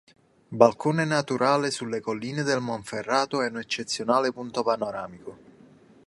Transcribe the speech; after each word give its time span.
Balcone 0.49 1.05
naturale 1.05 1.69
sulle 1.69 2.01
colline 2.01 2.41
del 2.41 2.59
Monferrato 2.59 3.43
è 3.43 3.49
un 3.49 3.59
eccezionale 3.59 4.33
punto 4.33 4.63
panoramico. 4.63 5.37